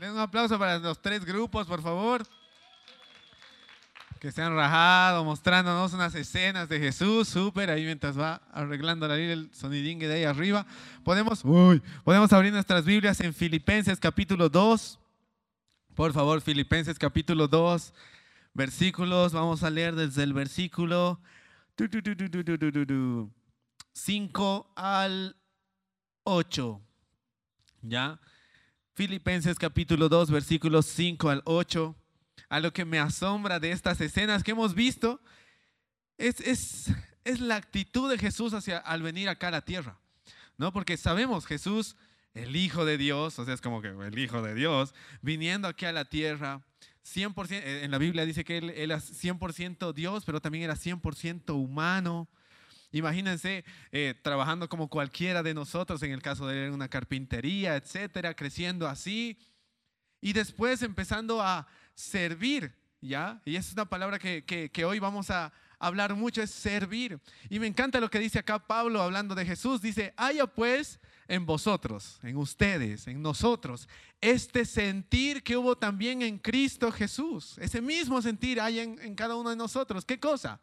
Den 0.00 0.12
un 0.12 0.18
aplauso 0.18 0.58
para 0.58 0.78
los 0.78 0.98
tres 1.02 1.26
grupos, 1.26 1.66
por 1.66 1.82
favor. 1.82 2.26
Que 4.18 4.32
se 4.32 4.40
han 4.40 4.56
rajado, 4.56 5.22
mostrándonos 5.24 5.92
unas 5.92 6.14
escenas 6.14 6.70
de 6.70 6.80
Jesús. 6.80 7.28
Súper, 7.28 7.68
ahí 7.68 7.84
mientras 7.84 8.18
va 8.18 8.40
arreglando 8.50 9.06
la 9.06 9.16
el 9.16 9.50
sonidingue 9.52 10.08
de 10.08 10.14
ahí 10.14 10.24
arriba. 10.24 10.64
Podemos, 11.04 11.44
uy, 11.44 11.82
podemos 12.02 12.32
abrir 12.32 12.50
nuestras 12.50 12.86
Biblias 12.86 13.20
en 13.20 13.34
Filipenses 13.34 14.00
capítulo 14.00 14.48
2. 14.48 14.98
Por 15.94 16.14
favor, 16.14 16.40
Filipenses 16.40 16.98
capítulo 16.98 17.46
2, 17.46 17.92
versículos. 18.54 19.34
Vamos 19.34 19.62
a 19.62 19.68
leer 19.68 19.94
desde 19.94 20.22
el 20.22 20.32
versículo 20.32 21.20
5 23.92 24.72
al 24.76 25.36
8. 26.24 26.80
¿Ya? 27.82 28.18
Filipenses 29.00 29.58
capítulo 29.58 30.10
2, 30.10 30.30
versículos 30.30 30.84
5 30.84 31.30
al 31.30 31.40
8. 31.46 31.96
A 32.50 32.60
lo 32.60 32.70
que 32.74 32.84
me 32.84 32.98
asombra 32.98 33.58
de 33.58 33.72
estas 33.72 33.98
escenas 34.02 34.44
que 34.44 34.50
hemos 34.50 34.74
visto 34.74 35.22
es, 36.18 36.38
es, 36.40 36.92
es 37.24 37.40
la 37.40 37.56
actitud 37.56 38.10
de 38.10 38.18
Jesús 38.18 38.52
hacia, 38.52 38.76
al 38.76 39.00
venir 39.00 39.30
acá 39.30 39.48
a 39.48 39.52
la 39.52 39.64
tierra. 39.64 39.98
¿no? 40.58 40.70
Porque 40.74 40.98
sabemos, 40.98 41.46
Jesús, 41.46 41.96
el 42.34 42.54
Hijo 42.54 42.84
de 42.84 42.98
Dios, 42.98 43.38
o 43.38 43.46
sea, 43.46 43.54
es 43.54 43.62
como 43.62 43.80
que 43.80 43.88
el 43.88 44.18
Hijo 44.18 44.42
de 44.42 44.54
Dios, 44.54 44.92
viniendo 45.22 45.66
aquí 45.66 45.86
a 45.86 45.92
la 45.92 46.04
tierra, 46.04 46.60
100%, 47.02 47.52
eh, 47.52 47.84
en 47.84 47.90
la 47.92 47.96
Biblia 47.96 48.26
dice 48.26 48.44
que 48.44 48.58
él, 48.58 48.68
es 48.68 49.24
100% 49.24 49.94
Dios, 49.94 50.26
pero 50.26 50.42
también 50.42 50.64
era 50.64 50.76
100% 50.76 51.54
humano. 51.54 52.28
Imagínense 52.92 53.64
eh, 53.92 54.14
trabajando 54.22 54.68
como 54.68 54.88
cualquiera 54.88 55.42
de 55.42 55.54
nosotros, 55.54 56.02
en 56.02 56.10
el 56.10 56.22
caso 56.22 56.46
de 56.46 56.70
una 56.70 56.88
carpintería, 56.88 57.76
etcétera, 57.76 58.34
creciendo 58.34 58.88
así. 58.88 59.38
Y 60.20 60.32
después 60.32 60.82
empezando 60.82 61.40
a 61.40 61.66
servir, 61.94 62.74
¿ya? 63.00 63.40
Y 63.44 63.56
esa 63.56 63.68
es 63.68 63.72
una 63.74 63.88
palabra 63.88 64.18
que, 64.18 64.84
hoy 64.84 64.98
vamos 64.98 65.30
a 65.30 65.52
hablar 65.78 66.14
mucho, 66.14 66.42
es 66.42 66.50
servir. 66.50 67.20
Y 67.48 67.60
me 67.60 67.68
encanta 67.68 68.00
lo 68.00 68.10
que 68.10 68.18
dice 68.18 68.40
acá 68.40 68.58
Pablo 68.58 69.00
hablando 69.00 69.34
de 69.34 69.46
Jesús. 69.46 69.80
Dice, 69.80 70.12
haya 70.16 70.46
pues 70.46 70.98
en 71.28 71.46
vosotros, 71.46 72.18
en 72.24 72.36
ustedes, 72.36 73.06
en 73.06 73.22
nosotros, 73.22 73.88
este 74.20 74.64
sentir 74.64 75.44
que 75.44 75.56
hubo 75.56 75.78
también 75.78 76.22
en 76.22 76.38
Cristo 76.38 76.90
Jesús. 76.90 77.56
Ese 77.58 77.80
mismo 77.80 78.20
sentir 78.20 78.60
hay 78.60 78.80
en, 78.80 78.98
en 79.00 79.14
cada 79.14 79.36
uno 79.36 79.50
de 79.50 79.56
nosotros. 79.56 80.04
¿Qué 80.04 80.18
cosa? 80.18 80.60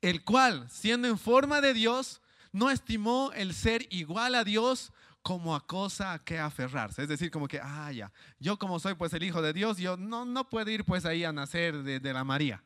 El 0.00 0.24
cual, 0.24 0.68
siendo 0.70 1.08
en 1.08 1.18
forma 1.18 1.60
de 1.60 1.74
Dios, 1.74 2.20
no 2.52 2.70
estimó 2.70 3.32
el 3.34 3.54
ser 3.54 3.86
igual 3.90 4.34
a 4.34 4.44
Dios 4.44 4.92
como 5.22 5.56
a 5.56 5.66
cosa 5.66 6.12
a 6.12 6.24
que 6.24 6.38
aferrarse. 6.38 7.02
Es 7.02 7.08
decir, 7.08 7.30
como 7.30 7.48
que, 7.48 7.60
ah, 7.60 7.90
ya, 7.92 8.12
yo 8.38 8.58
como 8.58 8.78
soy 8.78 8.94
pues 8.94 9.12
el 9.12 9.24
Hijo 9.24 9.42
de 9.42 9.52
Dios, 9.52 9.78
yo 9.78 9.96
no, 9.96 10.24
no 10.24 10.48
puedo 10.48 10.70
ir 10.70 10.84
pues 10.84 11.04
ahí 11.04 11.24
a 11.24 11.32
nacer 11.32 11.82
de, 11.82 11.98
de 12.00 12.12
la 12.12 12.24
María. 12.24 12.62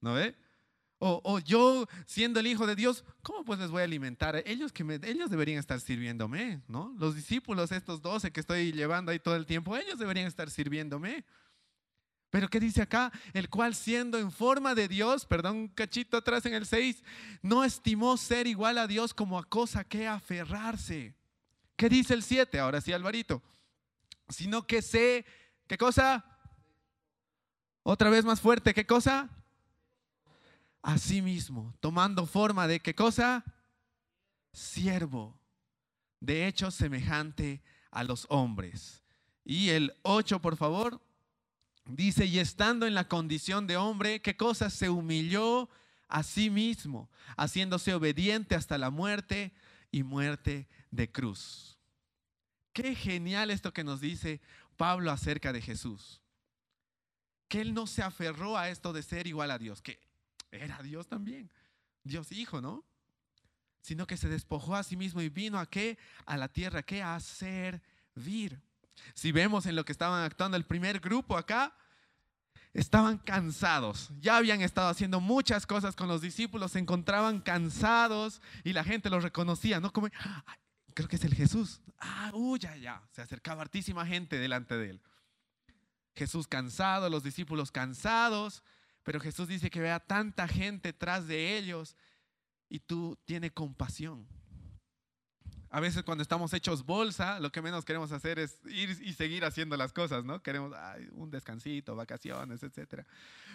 ¿No 0.00 0.14
ve? 0.14 0.36
O, 1.00 1.38
yo, 1.38 1.86
siendo 2.06 2.40
el 2.40 2.48
Hijo 2.48 2.66
de 2.66 2.74
Dios, 2.74 3.04
¿cómo 3.22 3.44
pues 3.44 3.60
les 3.60 3.70
voy 3.70 3.82
a 3.82 3.84
alimentar? 3.84 4.42
Ellos, 4.44 4.72
que 4.72 4.82
ellos 5.04 5.30
deberían 5.30 5.58
estar 5.58 5.80
sirviéndome, 5.80 6.60
¿no? 6.66 6.92
Los 6.98 7.14
discípulos, 7.14 7.70
estos 7.70 8.02
doce 8.02 8.32
que 8.32 8.40
estoy 8.40 8.72
llevando 8.72 9.12
ahí 9.12 9.20
todo 9.20 9.36
el 9.36 9.46
tiempo, 9.46 9.76
ellos 9.76 9.98
deberían 9.98 10.26
estar 10.26 10.50
sirviéndome. 10.50 11.24
Pero 12.30 12.48
¿qué 12.48 12.60
dice 12.60 12.82
acá? 12.82 13.10
El 13.32 13.48
cual 13.48 13.74
siendo 13.74 14.18
en 14.18 14.30
forma 14.30 14.74
de 14.74 14.88
Dios, 14.88 15.24
perdón, 15.24 15.56
un 15.56 15.68
cachito 15.68 16.16
atrás 16.16 16.44
en 16.46 16.54
el 16.54 16.66
6, 16.66 17.02
no 17.42 17.64
estimó 17.64 18.16
ser 18.16 18.46
igual 18.46 18.78
a 18.78 18.86
Dios 18.86 19.14
como 19.14 19.38
a 19.38 19.44
cosa 19.44 19.84
que 19.84 20.06
aferrarse. 20.06 21.14
¿Qué 21.76 21.88
dice 21.88 22.14
el 22.14 22.22
7? 22.22 22.58
Ahora 22.58 22.80
sí, 22.80 22.92
Alvarito. 22.92 23.42
Sino 24.28 24.66
que 24.66 24.82
sé, 24.82 25.24
¿qué 25.66 25.78
cosa? 25.78 26.24
Otra 27.82 28.10
vez 28.10 28.24
más 28.24 28.40
fuerte, 28.40 28.74
¿qué 28.74 28.84
cosa? 28.84 29.30
a 30.82 30.98
sí 30.98 31.22
mismo, 31.22 31.74
tomando 31.80 32.26
forma 32.26 32.66
de 32.66 32.80
qué 32.80 32.94
cosa? 32.94 33.44
Siervo, 34.52 35.38
de 36.20 36.46
hecho 36.46 36.70
semejante 36.70 37.62
a 37.90 38.04
los 38.04 38.26
hombres. 38.30 39.02
Y 39.44 39.70
el 39.70 39.94
8, 40.02 40.40
por 40.40 40.56
favor, 40.56 41.00
dice, 41.88 42.26
y 42.26 42.38
estando 42.38 42.86
en 42.86 42.94
la 42.94 43.08
condición 43.08 43.66
de 43.66 43.76
hombre, 43.76 44.20
¿qué 44.20 44.36
cosa? 44.36 44.70
Se 44.70 44.90
humilló 44.90 45.68
a 46.08 46.22
sí 46.22 46.50
mismo, 46.50 47.10
haciéndose 47.36 47.94
obediente 47.94 48.54
hasta 48.54 48.78
la 48.78 48.90
muerte 48.90 49.52
y 49.90 50.02
muerte 50.02 50.68
de 50.90 51.10
cruz. 51.10 51.78
Qué 52.72 52.94
genial 52.94 53.50
esto 53.50 53.72
que 53.72 53.84
nos 53.84 54.00
dice 54.00 54.40
Pablo 54.76 55.10
acerca 55.10 55.52
de 55.52 55.60
Jesús. 55.60 56.20
Que 57.48 57.60
él 57.60 57.74
no 57.74 57.86
se 57.86 58.02
aferró 58.02 58.56
a 58.56 58.68
esto 58.68 58.92
de 58.92 59.02
ser 59.02 59.26
igual 59.26 59.50
a 59.50 59.58
Dios, 59.58 59.82
que 59.82 59.98
era 60.50 60.82
Dios 60.82 61.08
también, 61.08 61.50
Dios 62.04 62.30
hijo, 62.32 62.60
¿no? 62.60 62.84
Sino 63.80 64.06
que 64.06 64.16
se 64.16 64.28
despojó 64.28 64.76
a 64.76 64.82
sí 64.82 64.96
mismo 64.96 65.22
y 65.22 65.28
vino 65.28 65.58
a 65.58 65.66
qué? 65.66 65.98
A 66.26 66.36
la 66.36 66.48
tierra, 66.48 66.82
¿qué? 66.82 67.02
A 67.02 67.18
servir. 67.20 68.60
Si 69.14 69.32
vemos 69.32 69.66
en 69.66 69.76
lo 69.76 69.84
que 69.84 69.92
estaban 69.92 70.24
actuando 70.24 70.56
el 70.56 70.64
primer 70.64 71.00
grupo 71.00 71.36
acá, 71.36 71.74
estaban 72.72 73.18
cansados. 73.18 74.10
Ya 74.20 74.36
habían 74.36 74.60
estado 74.60 74.88
haciendo 74.88 75.20
muchas 75.20 75.66
cosas 75.66 75.96
con 75.96 76.08
los 76.08 76.20
discípulos, 76.20 76.72
se 76.72 76.78
encontraban 76.78 77.40
cansados 77.40 78.40
y 78.64 78.72
la 78.72 78.84
gente 78.84 79.10
los 79.10 79.22
reconocía, 79.22 79.80
¿no? 79.80 79.92
Como, 79.92 80.08
creo 80.94 81.08
que 81.08 81.16
es 81.16 81.24
el 81.24 81.34
Jesús. 81.34 81.80
Ah, 81.98 82.30
uy, 82.34 82.58
ya, 82.58 82.76
ya. 82.76 83.02
Se 83.12 83.22
acercaba 83.22 83.62
hartísima 83.62 84.06
gente 84.06 84.38
delante 84.38 84.76
de 84.76 84.90
él. 84.90 85.02
Jesús 86.14 86.48
cansado, 86.48 87.08
los 87.08 87.22
discípulos 87.22 87.70
cansados, 87.70 88.62
pero 89.04 89.20
Jesús 89.20 89.48
dice 89.48 89.70
que 89.70 89.80
vea 89.80 90.00
tanta 90.00 90.48
gente 90.48 90.92
tras 90.92 91.26
de 91.26 91.56
ellos 91.56 91.96
y 92.68 92.80
tú 92.80 93.16
tienes 93.24 93.52
compasión. 93.52 94.26
A 95.70 95.80
veces 95.80 96.02
cuando 96.02 96.22
estamos 96.22 96.52
hechos 96.54 96.86
bolsa, 96.86 97.40
lo 97.40 97.52
que 97.52 97.60
menos 97.60 97.84
queremos 97.84 98.10
hacer 98.12 98.38
es 98.38 98.58
ir 98.66 98.98
y 99.02 99.12
seguir 99.12 99.44
haciendo 99.44 99.76
las 99.76 99.92
cosas, 99.92 100.24
¿no? 100.24 100.42
Queremos 100.42 100.72
un 101.12 101.30
descansito, 101.30 101.94
vacaciones, 101.94 102.62
etc. 102.62 103.04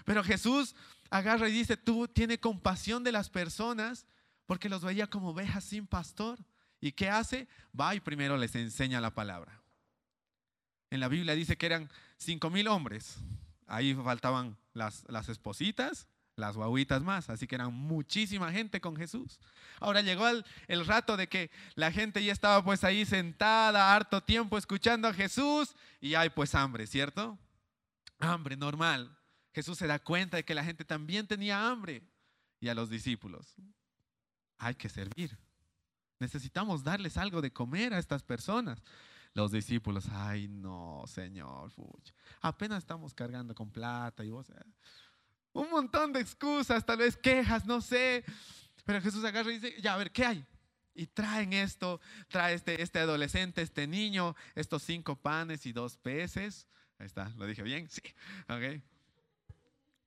Pero 0.06 0.24
Jesús 0.24 0.76
agarra 1.10 1.50
y 1.50 1.52
dice, 1.52 1.76
tú 1.76 2.08
tienes 2.08 2.38
compasión 2.38 3.04
de 3.04 3.12
las 3.12 3.30
personas 3.30 4.06
porque 4.46 4.70
los 4.70 4.84
veía 4.84 5.08
como 5.08 5.30
ovejas 5.30 5.64
sin 5.64 5.88
pastor. 5.88 6.40
¿Y 6.80 6.92
qué 6.92 7.10
hace? 7.10 7.48
Va 7.80 7.96
y 7.96 8.00
primero 8.00 8.38
les 8.38 8.54
enseña 8.56 9.02
la 9.02 9.16
palabra. 9.16 9.62
En 10.92 11.00
la 11.00 11.08
Biblia 11.08 11.34
dice 11.34 11.58
que 11.58 11.66
eran 11.66 11.90
cinco 12.18 12.52
mil 12.52 12.68
hombres. 12.68 13.18
Ahí 13.66 13.96
faltaban 13.96 14.58
las, 14.74 15.04
las 15.08 15.30
espositas, 15.30 16.08
las 16.36 16.56
guaguitas 16.56 17.04
más, 17.04 17.30
así 17.30 17.48
que 17.48 17.56
eran 17.56 17.74
muchísima 17.74 18.52
gente 18.52 18.82
con 18.82 18.96
Jesús. 18.96 19.40
Ahora 19.80 20.02
llegó 20.02 20.28
el, 20.28 20.46
el, 20.68 20.86
rato 20.86 21.16
de 21.18 21.28
que 21.28 21.52
la 21.76 21.92
gente 21.92 22.24
ya 22.24 22.32
estaba 22.32 22.64
pues 22.64 22.84
ahí 22.84 23.06
sentada 23.06 23.94
harto 23.94 24.22
tiempo 24.22 24.58
escuchando 24.58 25.08
a 25.08 25.14
Jesús 25.14 25.76
y 26.02 26.16
hay 26.16 26.30
pues 26.30 26.56
hambre, 26.56 26.88
¿cierto? 26.88 27.38
Hambre 28.20 28.58
normal. 28.58 29.16
Jesús 29.54 29.78
se 29.78 29.88
da 29.88 30.00
cuenta 30.00 30.38
de 30.38 30.46
que 30.46 30.56
la 30.56 30.64
gente 30.64 30.84
también 30.84 31.28
tenía 31.28 31.68
hambre 31.70 32.04
y 32.60 32.70
a 32.70 32.74
los 32.74 32.90
discípulos. 32.90 33.56
Hay 34.58 34.76
que 34.76 34.90
servir. 34.90 35.38
Necesitamos 36.20 36.84
darles 36.84 37.18
algo 37.18 37.42
de 37.42 37.52
comer 37.52 37.94
a 37.94 38.00
estas 38.00 38.24
personas. 38.24 38.82
Los 39.34 39.52
discípulos, 39.52 40.08
ay 40.12 40.48
no, 40.48 41.04
Señor, 41.08 41.72
apenas 42.40 42.80
estamos 42.80 43.14
cargando 43.14 43.56
con 43.56 43.72
plata 43.72 44.24
y 44.24 44.30
vos, 44.30 44.50
eh, 44.52 44.54
un 45.54 45.70
montón 45.70 46.12
de 46.12 46.20
excusas, 46.20 46.86
tal 46.86 46.98
vez 46.98 47.16
quejas, 47.16 47.66
no 47.66 47.80
sé. 47.82 48.24
Pero 48.86 49.02
Jesús 49.02 49.24
agarra 49.24 49.52
y 49.52 49.60
dice, 49.60 49.82
ya, 49.82 49.94
a 49.94 49.98
ver, 49.98 50.12
¿qué 50.12 50.26
hay? 50.26 50.46
Y 50.94 51.08
traen 51.08 51.54
esto, 51.54 52.02
trae 52.28 52.54
este, 52.54 52.82
este 52.82 53.00
adolescente, 53.00 53.62
este 53.62 53.88
niño, 53.88 54.36
estos 54.56 54.84
cinco 54.84 55.16
panes 55.16 55.66
y 55.66 55.72
dos 55.72 55.98
peces. 55.98 56.68
Ahí 57.00 57.08
está, 57.08 57.30
¿lo 57.38 57.46
dije 57.46 57.64
bien? 57.64 57.90
Sí, 57.90 58.02
ok. 58.50 58.82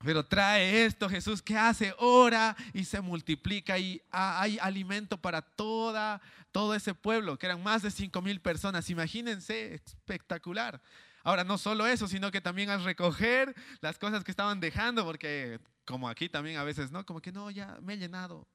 Pero 0.04 0.24
trae 0.24 0.84
esto, 0.84 1.08
Jesús, 1.08 1.40
¿qué 1.40 1.56
hace? 1.56 1.94
Ora 1.98 2.54
y 2.74 2.84
se 2.84 3.00
multiplica 3.00 3.78
y 3.78 4.02
hay 4.10 4.58
alimento 4.60 5.16
para 5.16 5.40
toda, 5.40 6.20
todo 6.52 6.74
ese 6.74 6.94
pueblo, 6.94 7.38
que 7.38 7.46
eran 7.46 7.62
más 7.62 7.82
de 7.82 7.90
cinco 7.90 8.20
mil 8.20 8.40
personas. 8.40 8.90
Imagínense, 8.90 9.74
espectacular. 9.74 10.82
Ahora, 11.24 11.44
no 11.44 11.58
solo 11.58 11.86
eso, 11.86 12.06
sino 12.06 12.30
que 12.30 12.40
también 12.40 12.70
al 12.70 12.84
recoger 12.84 13.54
las 13.80 13.98
cosas 13.98 14.22
que 14.22 14.30
estaban 14.30 14.60
dejando, 14.60 15.04
porque 15.04 15.58
como 15.84 16.08
aquí 16.08 16.28
también 16.28 16.58
a 16.58 16.64
veces, 16.64 16.92
¿no? 16.92 17.04
Como 17.04 17.20
que 17.20 17.32
no, 17.32 17.50
ya 17.50 17.78
me 17.82 17.94
he 17.94 17.98
llenado. 17.98 18.46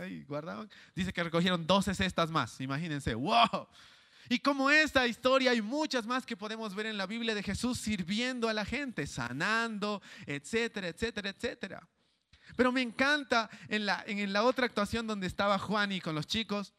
Ahí 0.00 0.24
guardaban. 0.24 0.68
Dice 0.94 1.12
que 1.12 1.22
recogieron 1.22 1.66
12 1.66 1.94
cestas 1.94 2.30
más. 2.30 2.60
Imagínense, 2.60 3.14
wow. 3.14 3.68
Y 4.28 4.38
como 4.40 4.70
esta 4.70 5.06
historia 5.06 5.52
hay 5.52 5.62
muchas 5.62 6.06
más 6.06 6.26
que 6.26 6.36
podemos 6.36 6.74
ver 6.74 6.86
en 6.86 6.96
la 6.96 7.06
Biblia 7.06 7.34
de 7.34 7.42
Jesús 7.42 7.78
sirviendo 7.78 8.48
a 8.48 8.54
la 8.54 8.64
gente, 8.64 9.06
sanando, 9.06 10.02
etcétera, 10.26 10.88
etcétera, 10.88 11.30
etcétera. 11.30 11.88
Pero 12.56 12.72
me 12.72 12.82
encanta 12.82 13.50
en 13.68 13.86
la, 13.86 14.04
en 14.06 14.32
la 14.32 14.44
otra 14.44 14.66
actuación 14.66 15.06
donde 15.06 15.26
estaba 15.26 15.58
Juan 15.58 15.92
y 15.92 16.00
con 16.00 16.14
los 16.14 16.26
chicos, 16.26 16.74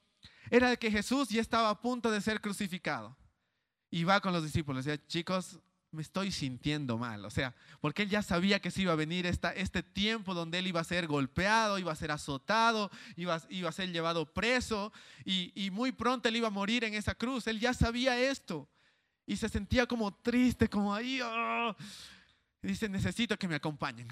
era 0.50 0.76
que 0.76 0.92
Jesús 0.92 1.30
ya 1.30 1.42
estaba 1.42 1.70
a 1.70 1.82
punto 1.82 2.10
de 2.12 2.22
ser 2.22 2.42
crucificado. 2.42 3.18
y 3.90 4.04
va 4.04 4.20
con 4.20 4.34
los 4.34 4.44
discípulos. 4.44 4.86
Y 4.86 4.92
dice, 4.92 5.08
chicos, 5.08 5.60
me 5.98 6.04
estoy 6.04 6.32
sintiendo 6.32 7.00
mal. 7.00 7.26
O 7.26 7.32
sea, 7.32 7.56
porque 7.82 8.04
él 8.04 8.10
ya 8.10 8.22
sabía 8.22 8.60
que 8.60 8.70
se 8.70 8.84
iba 8.84 8.94
a 8.94 8.96
venir 8.96 9.26
esta, 9.26 9.52
este 9.52 9.82
tiempo 9.82 10.36
donde 10.36 10.60
él 10.60 10.68
iba 10.68 10.80
a 10.80 10.84
ser 10.84 11.08
golpeado, 11.08 11.80
iba 11.80 11.92
a 11.92 11.96
ser 11.96 12.12
azotado, 12.12 12.92
iba, 13.16 13.42
iba 13.50 13.68
a 13.68 13.72
ser 13.72 13.92
llevado 13.92 14.32
preso 14.32 14.94
y, 15.26 15.52
y 15.56 15.72
muy 15.72 15.92
pronto 15.92 16.30
él 16.30 16.36
iba 16.36 16.50
a 16.50 16.52
morir 16.52 16.84
en 16.84 16.94
esa 16.94 17.16
cruz. 17.16 17.48
Él 17.48 17.60
ya 17.60 17.74
sabía 17.74 18.18
esto 18.18 18.70
y 19.26 19.36
se 19.38 19.50
sentía 19.50 19.88
como 19.88 20.14
triste, 20.14 20.70
como 20.70 20.94
ahí. 20.94 21.20
Oh. 21.24 21.76
Dice, 22.62 22.88
necesito 22.88 23.36
que 23.36 23.48
me 23.48 23.56
acompañen. 23.56 24.08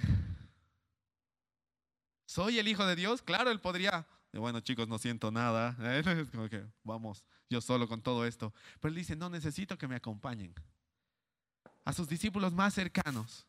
¿Soy 2.25 2.57
el 2.57 2.67
Hijo 2.67 2.83
de 2.83 2.95
Dios? 2.95 3.21
Claro, 3.21 3.51
él 3.51 3.61
podría. 3.61 4.07
Bueno, 4.33 4.59
chicos, 4.59 4.87
no 4.87 4.97
siento 4.97 5.31
nada. 5.31 5.77
Es 6.19 6.29
como 6.31 6.49
que 6.49 6.65
vamos, 6.83 7.23
yo 7.47 7.61
solo 7.61 7.87
con 7.87 8.01
todo 8.01 8.25
esto. 8.25 8.55
Pero 8.79 8.89
él 8.89 8.95
dice, 8.95 9.15
no, 9.15 9.29
necesito 9.29 9.77
que 9.77 9.87
me 9.87 9.95
acompañen 9.95 10.55
a 11.85 11.93
sus 11.93 12.09
discípulos 12.09 12.51
más 12.51 12.73
cercanos. 12.73 13.45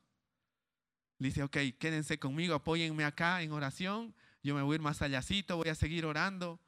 dice, 1.19 1.43
ok, 1.43 1.57
quédense 1.79 2.19
conmigo, 2.19 2.55
apóyenme 2.55 3.05
acá 3.05 3.41
en 3.41 3.51
oración, 3.51 4.15
yo 4.43 4.55
me 4.55 4.63
voy 4.63 4.75
a 4.75 4.77
ir 4.77 4.83
más 4.83 5.01
allácito, 5.01 5.57
voy 5.57 5.71
a 5.71 5.75
seguir 5.75 6.05
orando. 6.05 6.61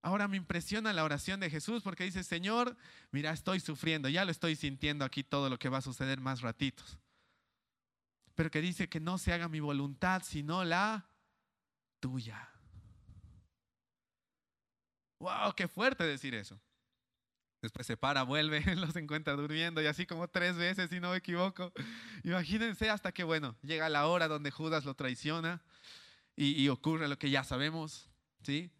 Ahora 0.00 0.26
me 0.26 0.38
impresiona 0.38 0.92
la 0.94 1.04
oración 1.04 1.38
de 1.38 1.50
Jesús 1.50 1.82
porque 1.82 2.04
dice, 2.04 2.24
Señor, 2.24 2.76
mira, 3.10 3.30
estoy 3.32 3.60
sufriendo, 3.60 4.08
ya 4.08 4.24
lo 4.24 4.30
estoy 4.30 4.56
sintiendo 4.56 5.04
aquí 5.04 5.22
todo 5.22 5.50
lo 5.50 5.58
que 5.58 5.68
va 5.68 5.78
a 5.78 5.82
suceder 5.82 6.20
más 6.20 6.40
ratitos. 6.40 6.98
Pero 8.34 8.50
que 8.50 8.62
dice 8.62 8.88
que 8.88 9.00
no 9.00 9.18
se 9.18 9.32
haga 9.32 9.48
mi 9.48 9.60
voluntad, 9.60 10.22
sino 10.24 10.64
la 10.64 11.06
tuya. 12.00 12.48
¡Wow! 15.18 15.52
¡Qué 15.54 15.68
fuerte 15.68 16.04
decir 16.04 16.34
eso! 16.34 16.58
Después 17.60 17.86
se 17.86 17.96
para, 17.96 18.22
vuelve, 18.22 18.60
los 18.76 18.94
encuentra 18.96 19.34
durmiendo 19.34 19.82
y 19.82 19.86
así 19.86 20.06
como 20.06 20.28
tres 20.28 20.56
veces, 20.56 20.90
si 20.90 21.00
no 21.00 21.10
me 21.10 21.16
equivoco. 21.16 21.72
Imagínense 22.22 22.88
hasta 22.88 23.12
que, 23.12 23.24
bueno, 23.24 23.56
llega 23.62 23.88
la 23.88 24.06
hora 24.06 24.28
donde 24.28 24.50
Judas 24.50 24.84
lo 24.84 24.94
traiciona 24.94 25.62
y, 26.36 26.68
ocurre 26.68 27.08
lo 27.08 27.18
que 27.18 27.30
ya 27.30 27.42
sabemos, 27.42 28.08
¿sí? 28.44 28.70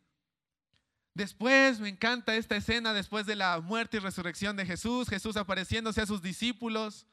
Después 1.12 1.80
me 1.80 1.88
encanta 1.88 2.36
esta 2.36 2.54
escena 2.54 2.92
después 2.92 3.26
de 3.26 3.34
la 3.34 3.60
muerte 3.60 3.96
y 3.96 4.00
resurrección 4.00 4.56
de 4.56 4.64
Jesús, 4.64 5.08
Jesús 5.08 5.36
apareciéndose 5.36 6.00
a 6.00 6.06
sus 6.06 6.22
discípulos. 6.22 7.04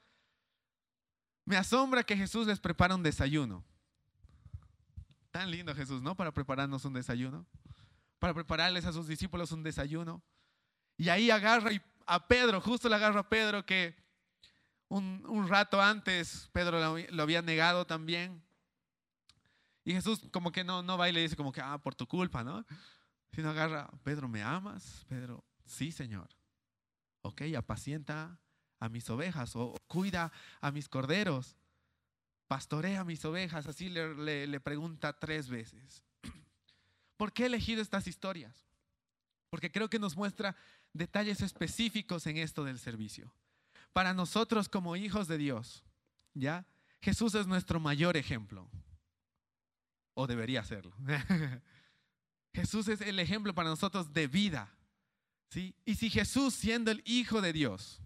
Me 1.46 1.58
asombra 1.58 2.04
que 2.04 2.16
Jesús 2.16 2.46
les 2.46 2.60
prepara 2.60 2.94
un 2.94 3.02
desayuno. 3.02 3.66
Tan 5.32 5.50
lindo 5.50 5.74
Jesús, 5.74 6.04
¿no? 6.04 6.16
Para 6.16 6.32
prepararnos 6.32 6.86
un 6.86 6.94
desayuno. 6.94 7.48
Para 8.20 8.36
prepararles 8.36 8.86
a 8.86 8.94
sus 8.94 9.08
discípulos 9.08 9.52
un 9.52 9.64
desayuno. 9.64 10.22
Y 10.98 11.10
ahí 11.10 11.30
agarra 11.30 11.72
a 12.06 12.28
Pedro, 12.28 12.62
justo 12.62 12.88
le 12.88 12.96
agarra 12.96 13.22
a 13.22 13.30
Pedro 13.30 13.66
que 13.66 13.96
un, 14.88 15.48
rato 15.48 15.82
antes 15.82 16.50
Pedro 16.52 16.80
lo, 17.12 17.24
había 17.24 17.42
negado 17.42 17.86
también. 17.86 18.42
Y 19.84 19.94
Jesús 19.94 20.22
como 20.32 20.52
que 20.52 20.64
no, 20.64 20.82
no 20.84 20.98
va 20.98 21.10
y 21.10 21.12
le 21.12 21.22
dice 21.22 21.36
como 21.36 21.52
que, 21.52 21.62
ah, 21.62 21.78
por 21.78 21.96
tu 21.96 22.08
culpa, 22.08 22.44
¿no? 22.44 22.66
Sino 23.32 23.50
agarra, 23.50 23.90
Pedro, 24.04 24.28
¿me 24.28 24.42
amas? 24.42 25.06
Pedro, 25.08 25.44
sí, 25.66 25.92
Señor. 25.92 26.30
Ok, 27.22 27.42
apacienta 27.58 28.40
a 28.80 28.90
mis 28.90 29.10
ovejas 29.10 29.56
o 29.56 29.76
cuida 29.88 30.32
a 30.62 30.72
mis 30.72 30.88
corderos. 30.88 31.58
Pastorea 32.48 33.04
mis 33.04 33.26
ovejas. 33.26 33.68
Así 33.68 33.90
le 33.90 34.60
pregunta 34.60 35.14
tres 35.14 35.50
veces. 35.50 36.04
¿Por 37.18 37.34
qué 37.34 37.44
he 37.44 37.48
elegido 37.48 37.82
estas 37.82 38.08
historias? 38.08 38.66
Porque 39.50 39.72
creo 39.72 39.90
que 39.90 40.00
nos 40.00 40.16
muestra 40.16 40.56
detalles 40.96 41.42
específicos 41.42 42.26
en 42.26 42.38
esto 42.38 42.64
del 42.64 42.80
servicio. 42.80 43.34
Para 43.94 44.14
nosotros 44.14 44.70
como 44.70 44.96
hijos 44.96 45.28
de 45.28 45.38
Dios, 45.38 45.84
¿ya? 46.34 46.66
Jesús 47.02 47.36
es 47.36 47.46
nuestro 47.46 47.80
mayor 47.80 48.18
ejemplo. 48.18 48.70
O 50.14 50.26
debería 50.28 50.64
serlo. 50.64 50.96
Jesús 52.54 52.88
es 52.88 53.02
el 53.02 53.20
ejemplo 53.20 53.54
para 53.54 53.70
nosotros 53.70 54.14
de 54.14 54.28
vida. 54.28 54.74
¿sí? 55.50 55.76
Y 55.86 55.96
si 55.96 56.10
Jesús, 56.10 56.54
siendo 56.54 56.90
el 56.90 57.04
Hijo 57.06 57.42
de 57.42 57.52
Dios, 57.52 58.02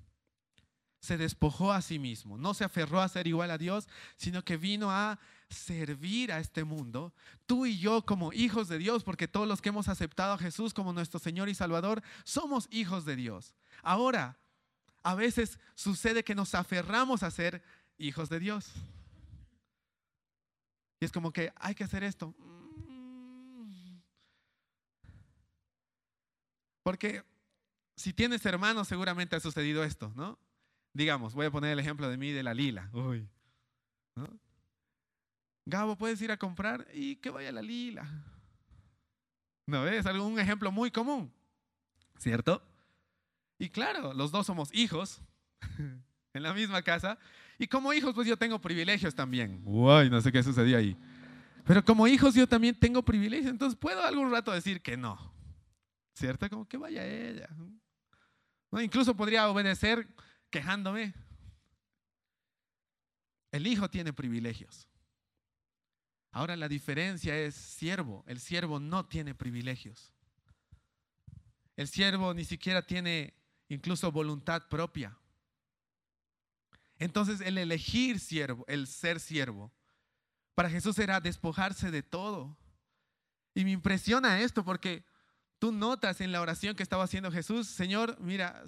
se 0.99 1.17
despojó 1.17 1.71
a 1.71 1.81
sí 1.81 1.99
mismo, 1.99 2.37
no 2.37 2.53
se 2.53 2.63
aferró 2.63 2.99
a 2.99 3.07
ser 3.07 3.27
igual 3.27 3.51
a 3.51 3.57
Dios, 3.57 3.87
sino 4.17 4.43
que 4.43 4.57
vino 4.57 4.91
a 4.91 5.19
servir 5.49 6.31
a 6.31 6.39
este 6.39 6.63
mundo, 6.63 7.13
tú 7.45 7.65
y 7.65 7.77
yo 7.79 8.05
como 8.05 8.31
hijos 8.33 8.67
de 8.67 8.77
Dios, 8.77 9.03
porque 9.03 9.27
todos 9.27 9.47
los 9.47 9.61
que 9.61 9.69
hemos 9.69 9.87
aceptado 9.87 10.33
a 10.33 10.37
Jesús 10.37 10.73
como 10.73 10.93
nuestro 10.93 11.19
Señor 11.19 11.49
y 11.49 11.55
Salvador, 11.55 12.03
somos 12.23 12.67
hijos 12.71 13.05
de 13.05 13.15
Dios. 13.15 13.55
Ahora, 13.81 14.37
a 15.03 15.15
veces 15.15 15.59
sucede 15.75 16.23
que 16.23 16.35
nos 16.35 16.55
aferramos 16.55 17.23
a 17.23 17.31
ser 17.31 17.63
hijos 17.97 18.29
de 18.29 18.39
Dios. 18.39 18.71
Y 20.99 21.05
es 21.05 21.11
como 21.11 21.31
que 21.31 21.51
hay 21.55 21.75
que 21.75 21.83
hacer 21.83 22.03
esto. 22.03 22.35
Porque 26.83 27.23
si 27.95 28.13
tienes 28.13 28.45
hermanos, 28.45 28.87
seguramente 28.87 29.35
ha 29.35 29.39
sucedido 29.39 29.83
esto, 29.83 30.11
¿no? 30.15 30.37
Digamos, 30.93 31.33
voy 31.33 31.45
a 31.45 31.51
poner 31.51 31.71
el 31.71 31.79
ejemplo 31.79 32.09
de 32.09 32.17
mí 32.17 32.31
de 32.31 32.43
la 32.43 32.53
lila. 32.53 32.89
Uy. 32.93 33.27
¿no? 34.15 34.27
Gabo, 35.69 35.95
puedes 35.95 36.19
ir 36.21 36.31
a 36.31 36.37
comprar 36.37 36.87
y 36.93 37.15
que 37.17 37.29
vaya 37.29 37.51
la 37.51 37.61
lila. 37.61 38.09
¿No 39.67 39.83
ves? 39.83 40.05
Algún 40.07 40.39
ejemplo 40.39 40.71
muy 40.71 40.89
común, 40.89 41.31
¿cierto? 42.17 42.61
Y 43.59 43.69
claro, 43.69 44.13
los 44.13 44.31
dos 44.31 44.47
somos 44.47 44.73
hijos 44.73 45.21
en 46.33 46.43
la 46.43 46.53
misma 46.53 46.81
casa. 46.81 47.19
Y 47.59 47.67
como 47.67 47.93
hijos, 47.93 48.15
pues 48.15 48.27
yo 48.27 48.35
tengo 48.35 48.59
privilegios 48.59 49.13
también. 49.13 49.61
Uy, 49.63 50.09
no 50.09 50.19
sé 50.21 50.31
qué 50.31 50.41
sucedió 50.41 50.75
ahí. 50.75 50.97
Pero 51.65 51.85
como 51.85 52.07
hijos 52.07 52.33
yo 52.33 52.47
también 52.47 52.73
tengo 52.73 53.03
privilegios, 53.03 53.51
entonces 53.51 53.77
puedo 53.77 54.03
algún 54.03 54.31
rato 54.31 54.51
decir 54.51 54.81
que 54.81 54.97
no. 54.97 55.31
¿Cierto? 56.15 56.49
Como 56.49 56.67
que 56.67 56.77
vaya 56.77 57.05
ella. 57.05 57.47
¿No? 58.71 58.81
Incluso 58.81 59.15
podría 59.15 59.47
obedecer 59.47 60.07
quejándome. 60.49 61.13
El 63.51 63.67
hijo 63.67 63.87
tiene 63.87 64.13
privilegios. 64.13 64.87
Ahora 66.31 66.55
la 66.55 66.67
diferencia 66.67 67.37
es 67.37 67.55
siervo. 67.55 68.23
El 68.27 68.39
siervo 68.39 68.79
no 68.79 69.05
tiene 69.05 69.33
privilegios. 69.33 70.13
El 71.75 71.87
siervo 71.87 72.33
ni 72.33 72.45
siquiera 72.45 72.85
tiene 72.85 73.33
incluso 73.67 74.11
voluntad 74.11 74.67
propia. 74.67 75.17
Entonces 76.97 77.41
el 77.41 77.57
elegir 77.57 78.19
siervo, 78.19 78.65
el 78.67 78.85
ser 78.87 79.19
siervo, 79.19 79.71
para 80.53 80.69
Jesús 80.69 80.99
era 80.99 81.21
despojarse 81.21 81.89
de 81.89 82.03
todo. 82.03 82.57
Y 83.55 83.63
me 83.63 83.71
impresiona 83.71 84.41
esto 84.41 84.63
porque 84.63 85.05
tú 85.57 85.71
notas 85.71 86.21
en 86.21 86.31
la 86.31 86.41
oración 86.41 86.75
que 86.75 86.83
estaba 86.83 87.05
haciendo 87.05 87.31
Jesús, 87.31 87.67
Señor, 87.67 88.17
mira, 88.19 88.63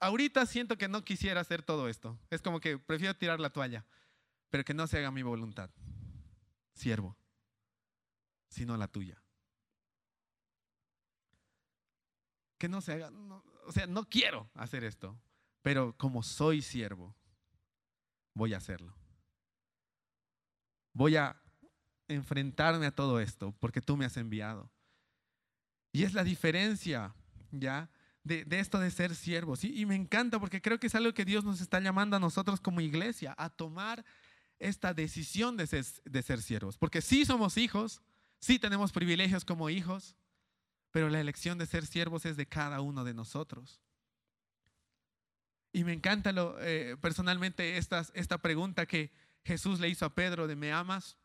ahorita 0.00 0.44
siento 0.44 0.76
que 0.76 0.88
no 0.88 1.04
quisiera 1.04 1.40
hacer 1.40 1.62
todo 1.62 1.88
esto. 1.88 2.18
Es 2.30 2.42
como 2.42 2.60
que 2.60 2.76
prefiero 2.76 3.14
tirar 3.16 3.38
la 3.38 3.50
toalla, 3.50 3.86
pero 4.50 4.64
que 4.64 4.74
no 4.74 4.86
se 4.88 4.98
haga 4.98 5.10
mi 5.10 5.22
voluntad 5.22 5.70
siervo, 6.78 7.16
sino 8.48 8.76
la 8.76 8.88
tuya. 8.88 9.22
Que 12.58 12.68
no 12.68 12.80
se 12.80 12.94
haga, 12.94 13.12
o 13.66 13.72
sea, 13.72 13.86
no 13.86 14.04
quiero 14.04 14.50
hacer 14.54 14.84
esto, 14.84 15.20
pero 15.62 15.96
como 15.96 16.22
soy 16.22 16.62
siervo, 16.62 17.14
voy 18.34 18.54
a 18.54 18.56
hacerlo. 18.58 18.94
Voy 20.92 21.16
a 21.16 21.40
enfrentarme 22.08 22.86
a 22.86 22.94
todo 22.94 23.20
esto 23.20 23.54
porque 23.60 23.80
tú 23.80 23.96
me 23.96 24.04
has 24.04 24.16
enviado. 24.16 24.70
Y 25.92 26.04
es 26.04 26.14
la 26.14 26.24
diferencia, 26.24 27.14
¿ya? 27.50 27.90
De, 28.24 28.46
esto 28.50 28.78
de 28.78 28.90
ser 28.90 29.14
siervos. 29.14 29.64
Y 29.64 29.86
me 29.86 29.94
encanta 29.94 30.38
porque 30.38 30.60
creo 30.60 30.78
que 30.78 30.88
es 30.88 30.94
algo 30.94 31.14
que 31.14 31.24
Dios 31.24 31.44
nos 31.44 31.60
está 31.60 31.80
llamando 31.80 32.16
a 32.16 32.20
nosotros 32.20 32.60
como 32.60 32.80
iglesia, 32.80 33.34
a 33.38 33.48
tomar 33.48 34.04
esta 34.58 34.94
decisión 34.94 35.56
de 35.56 35.66
ser, 35.66 35.84
de 36.04 36.22
ser 36.22 36.42
siervos. 36.42 36.76
Porque 36.78 37.02
sí 37.02 37.24
somos 37.24 37.56
hijos, 37.56 38.02
sí 38.40 38.58
tenemos 38.58 38.92
privilegios 38.92 39.44
como 39.44 39.70
hijos, 39.70 40.16
pero 40.90 41.08
la 41.08 41.20
elección 41.20 41.58
de 41.58 41.66
ser 41.66 41.86
siervos 41.86 42.24
es 42.24 42.36
de 42.36 42.46
cada 42.46 42.80
uno 42.80 43.04
de 43.04 43.14
nosotros. 43.14 43.80
Y 45.72 45.84
me 45.84 45.92
encanta 45.92 46.32
lo, 46.32 46.56
eh, 46.60 46.96
personalmente 47.00 47.76
esta, 47.76 48.38
pregunta 48.38 48.86
que 48.86 49.12
Jesús 49.44 49.80
le 49.80 49.88
hizo 49.88 50.04
a 50.06 50.14
Pedro 50.14 50.46
de 50.46 50.56
¿me 50.56 50.72
amas? 50.72 51.16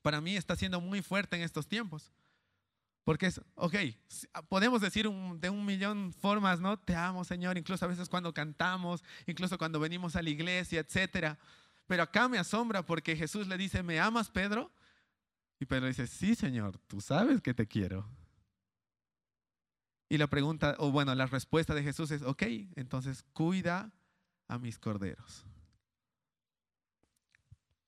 Para 0.00 0.20
mí 0.20 0.36
está 0.36 0.56
siendo 0.56 0.80
muy 0.80 1.02
fuerte 1.02 1.36
en 1.36 1.42
estos 1.42 1.66
tiempos. 1.66 2.12
Porque 3.04 3.26
es, 3.26 3.40
ok, 3.56 3.74
podemos 4.48 4.80
decir 4.80 5.08
de 5.10 5.50
un 5.50 5.66
millón 5.66 6.12
formas, 6.12 6.60
¿no? 6.60 6.78
Te 6.78 6.94
amo, 6.94 7.24
Señor, 7.24 7.58
incluso 7.58 7.84
a 7.84 7.88
veces 7.88 8.08
cuando 8.08 8.32
cantamos, 8.32 9.02
incluso 9.26 9.58
cuando 9.58 9.80
venimos 9.80 10.14
a 10.14 10.22
la 10.22 10.30
iglesia, 10.30 10.80
etcétera. 10.80 11.36
Pero 11.86 12.02
acá 12.02 12.28
me 12.28 12.38
asombra 12.38 12.84
porque 12.84 13.16
Jesús 13.16 13.46
le 13.46 13.56
dice, 13.58 13.82
¿me 13.82 14.00
amas, 14.00 14.30
Pedro? 14.30 14.72
Y 15.58 15.66
Pedro 15.66 15.86
dice, 15.86 16.06
sí, 16.06 16.34
Señor, 16.34 16.78
tú 16.86 17.00
sabes 17.00 17.40
que 17.40 17.54
te 17.54 17.66
quiero. 17.66 18.08
Y 20.08 20.18
la 20.18 20.26
pregunta, 20.26 20.74
o 20.78 20.90
bueno, 20.90 21.14
la 21.14 21.26
respuesta 21.26 21.74
de 21.74 21.82
Jesús 21.82 22.10
es, 22.10 22.22
ok, 22.22 22.42
entonces 22.76 23.24
cuida 23.32 23.92
a 24.48 24.58
mis 24.58 24.78
corderos. 24.78 25.46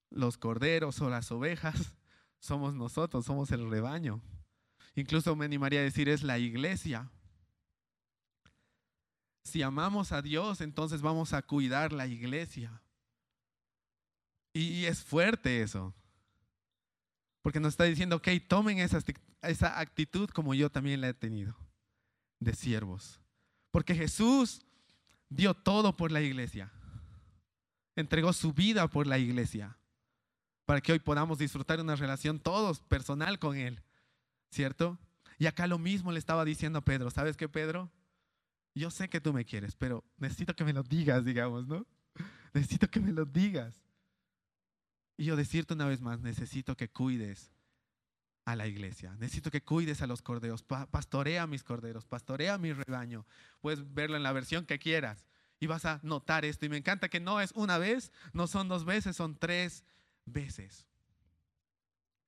Los 0.08 0.38
corderos 0.38 1.00
o 1.00 1.10
las 1.10 1.30
ovejas 1.32 1.94
somos 2.38 2.74
nosotros, 2.74 3.24
somos 3.24 3.50
el 3.50 3.68
rebaño. 3.68 4.22
Incluso 4.94 5.34
me 5.34 5.44
animaría 5.44 5.80
a 5.80 5.82
decir, 5.82 6.08
es 6.08 6.22
la 6.22 6.38
iglesia. 6.38 7.10
Si 9.42 9.62
amamos 9.62 10.12
a 10.12 10.22
Dios, 10.22 10.60
entonces 10.60 11.02
vamos 11.02 11.32
a 11.32 11.42
cuidar 11.42 11.92
la 11.92 12.06
iglesia. 12.06 12.83
Y 14.54 14.84
es 14.84 15.02
fuerte 15.02 15.60
eso. 15.62 15.92
Porque 17.42 17.60
nos 17.60 17.74
está 17.74 17.84
diciendo, 17.84 18.16
ok, 18.16 18.28
tomen 18.48 18.78
esa, 18.78 19.78
actitud 19.78 20.30
como 20.30 20.54
yo 20.54 20.70
también 20.70 21.02
la 21.02 21.08
he 21.08 21.14
tenido, 21.14 21.54
de 22.38 22.54
siervos. 22.54 23.20
Porque 23.70 23.94
Jesús 23.94 24.64
dio 25.28 25.52
todo 25.52 25.96
por 25.96 26.10
la 26.12 26.22
iglesia. 26.22 26.72
Entregó 27.96 28.32
su 28.32 28.54
vida 28.54 28.88
por 28.88 29.06
la 29.06 29.18
iglesia. 29.18 29.76
Para 30.64 30.80
que 30.80 30.92
hoy 30.92 31.00
podamos 31.00 31.36
disfrutar 31.36 31.80
una 31.80 31.96
relación 31.96 32.38
todos 32.38 32.80
personal 32.80 33.38
con 33.38 33.56
Él. 33.56 33.82
¿Cierto? 34.50 34.98
Y 35.36 35.46
acá 35.46 35.66
lo 35.66 35.78
mismo 35.78 36.12
le 36.12 36.20
estaba 36.20 36.44
diciendo 36.44 36.78
a 36.78 36.84
Pedro. 36.84 37.10
¿Sabes 37.10 37.36
qué, 37.36 37.48
Pedro? 37.48 37.90
Yo 38.74 38.90
sé 38.90 39.10
que 39.10 39.20
tú 39.20 39.32
me 39.32 39.44
quieres, 39.44 39.74
pero 39.76 40.04
necesito 40.16 40.54
que 40.54 40.64
me 40.64 40.72
lo 40.72 40.82
digas, 40.82 41.24
digamos, 41.24 41.66
¿no? 41.66 41.86
Necesito 42.54 42.88
que 42.88 43.00
me 43.00 43.12
lo 43.12 43.24
digas. 43.24 43.83
Y 45.16 45.24
yo 45.24 45.36
decirte 45.36 45.74
una 45.74 45.86
vez 45.86 46.00
más, 46.00 46.20
necesito 46.20 46.76
que 46.76 46.90
cuides 46.90 47.52
a 48.44 48.56
la 48.56 48.66
iglesia. 48.66 49.14
Necesito 49.16 49.50
que 49.50 49.62
cuides 49.62 50.02
a 50.02 50.06
los 50.06 50.22
corderos. 50.22 50.62
pastorea 50.62 51.46
mis 51.46 51.62
corderos, 51.62 52.06
pastorea 52.06 52.58
mi 52.58 52.72
rebaño. 52.72 53.26
Puedes 53.60 53.94
verlo 53.94 54.16
en 54.16 54.22
la 54.22 54.32
versión 54.32 54.66
que 54.66 54.78
quieras 54.78 55.26
y 55.60 55.66
vas 55.66 55.84
a 55.84 56.00
notar 56.02 56.44
esto. 56.44 56.66
Y 56.66 56.68
me 56.68 56.76
encanta 56.76 57.08
que 57.08 57.20
no 57.20 57.40
es 57.40 57.52
una 57.52 57.78
vez, 57.78 58.12
no 58.32 58.46
son 58.46 58.68
dos 58.68 58.84
veces, 58.84 59.16
son 59.16 59.38
tres 59.38 59.84
veces. 60.26 60.88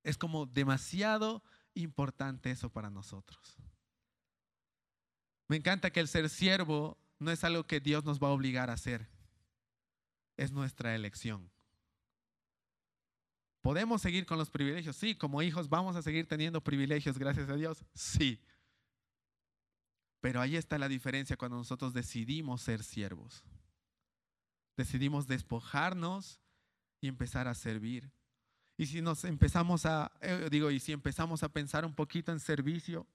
Es 0.03 0.17
como 0.17 0.45
demasiado 0.45 1.43
importante 1.73 2.51
eso 2.51 2.69
para 2.69 2.89
nosotros. 2.89 3.57
Me 5.47 5.57
encanta 5.57 5.91
que 5.91 5.99
el 5.99 6.07
ser 6.07 6.29
siervo 6.29 6.97
no 7.19 7.31
es 7.31 7.43
algo 7.43 7.65
que 7.65 7.79
Dios 7.79 8.03
nos 8.03 8.19
va 8.19 8.27
a 8.27 8.31
obligar 8.31 8.69
a 8.69 8.73
hacer. 8.73 9.07
Es 10.35 10.51
nuestra 10.51 10.95
elección. 10.95 11.49
¿Podemos 13.67 14.01
seguir 14.01 14.25
con 14.25 14.37
los 14.37 14.49
privilegios? 14.49 14.95
Sí, 14.95 15.13
como 15.13 15.41
hijos 15.41 15.67
vamos 15.67 15.97
a 15.97 16.01
seguir 16.01 16.25
teniendo 16.25 16.63
privilegios, 16.63 17.17
gracias 17.17 17.49
a 17.49 17.55
Dios. 17.55 17.83
Sí. 17.93 18.41
Pero 20.21 20.39
ahí 20.39 20.55
está 20.55 20.77
la 20.77 20.87
diferencia 20.87 21.35
cuando 21.35 21.57
nosotros 21.57 21.91
decidimos 21.93 22.61
ser 22.61 22.81
siervos. 22.81 23.43
Decidimos 24.77 25.27
despojarnos 25.27 26.39
y 27.01 27.09
empezar 27.09 27.49
a 27.49 27.53
servir. 27.55 28.09
Y 28.77 28.85
si 28.85 29.01
nos 29.01 29.25
empezamos 29.25 29.85
a, 29.85 30.13
eh, 30.21 30.47
digo, 30.49 30.71
y 30.71 30.79
si 30.79 30.93
empezamos 30.93 31.43
a 31.43 31.49
pensar 31.49 31.83
un 31.83 31.93
poquito 31.93 32.31
en 32.31 32.39
servicio, 32.39 33.05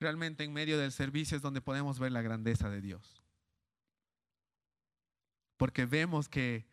realmente 0.00 0.44
en 0.44 0.52
medio 0.54 0.78
del 0.78 0.92
servicio 0.92 1.36
es 1.36 1.42
donde 1.42 1.60
podemos 1.60 1.98
ver 1.98 2.12
la 2.12 2.22
grandeza 2.22 2.70
de 2.70 2.80
Dios. 2.80 3.22
Porque 5.58 5.84
vemos 5.84 6.26
que, 6.26 6.66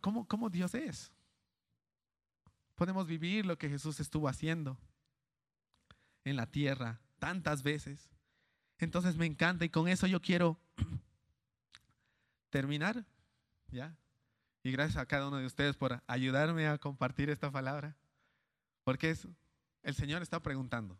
¿cómo, 0.00 0.28
cómo 0.28 0.48
Dios 0.48 0.76
es? 0.76 1.10
Podemos 2.74 3.06
vivir 3.06 3.46
lo 3.46 3.58
que 3.58 3.68
Jesús 3.68 4.00
estuvo 4.00 4.28
haciendo 4.28 4.78
en 6.24 6.36
la 6.36 6.50
tierra 6.50 7.00
tantas 7.18 7.62
veces. 7.62 8.10
Entonces 8.78 9.16
me 9.16 9.26
encanta 9.26 9.64
y 9.64 9.70
con 9.70 9.88
eso 9.88 10.06
yo 10.06 10.20
quiero 10.20 10.58
terminar, 12.50 13.04
¿ya? 13.70 13.96
Y 14.62 14.72
gracias 14.72 14.96
a 14.96 15.06
cada 15.06 15.28
uno 15.28 15.36
de 15.36 15.46
ustedes 15.46 15.76
por 15.76 16.02
ayudarme 16.06 16.66
a 16.66 16.78
compartir 16.78 17.30
esta 17.30 17.50
palabra. 17.50 17.96
Porque 18.82 19.16
el 19.82 19.94
Señor 19.94 20.22
está 20.22 20.40
preguntando, 20.40 20.98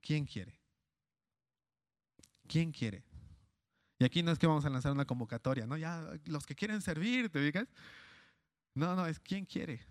¿quién 0.00 0.26
quiere? 0.26 0.58
¿Quién 2.46 2.72
quiere? 2.72 3.04
Y 3.98 4.04
aquí 4.04 4.22
no 4.22 4.32
es 4.32 4.38
que 4.38 4.46
vamos 4.46 4.64
a 4.64 4.70
lanzar 4.70 4.92
una 4.92 5.04
convocatoria, 5.04 5.66
¿no? 5.66 5.76
Ya, 5.76 6.04
los 6.26 6.44
que 6.44 6.54
quieren 6.54 6.82
servir, 6.82 7.30
¿te 7.30 7.38
ubicas? 7.38 7.68
No, 8.74 8.96
no, 8.96 9.06
es 9.06 9.20
quién 9.20 9.46
quiere. 9.46 9.86